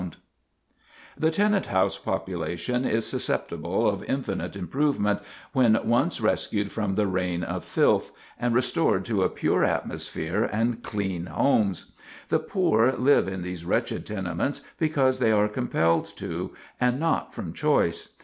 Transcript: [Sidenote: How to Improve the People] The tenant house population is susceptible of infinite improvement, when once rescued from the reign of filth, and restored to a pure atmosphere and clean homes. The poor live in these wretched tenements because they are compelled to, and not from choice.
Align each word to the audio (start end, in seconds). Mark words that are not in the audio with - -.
[Sidenote: 0.01 0.07
How 0.15 0.17
to 0.17 0.27
Improve 0.33 0.73
the 0.73 1.21
People] 1.21 1.21
The 1.21 1.35
tenant 1.35 1.65
house 1.67 1.97
population 1.99 2.85
is 2.85 3.05
susceptible 3.05 3.87
of 3.87 4.03
infinite 4.09 4.55
improvement, 4.55 5.19
when 5.53 5.79
once 5.87 6.19
rescued 6.19 6.71
from 6.71 6.95
the 6.95 7.05
reign 7.05 7.43
of 7.43 7.63
filth, 7.63 8.11
and 8.39 8.55
restored 8.55 9.05
to 9.05 9.21
a 9.21 9.29
pure 9.29 9.63
atmosphere 9.63 10.43
and 10.45 10.81
clean 10.81 11.27
homes. 11.27 11.91
The 12.29 12.39
poor 12.39 12.93
live 12.93 13.27
in 13.27 13.43
these 13.43 13.63
wretched 13.63 14.07
tenements 14.07 14.61
because 14.79 15.19
they 15.19 15.31
are 15.31 15.47
compelled 15.47 16.05
to, 16.17 16.51
and 16.79 16.99
not 16.99 17.31
from 17.35 17.53
choice. 17.53 18.09